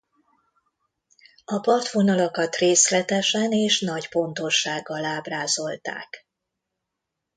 [1.45, 6.27] A partvonalakat részletesen és nagy pontossággal ábrázolták.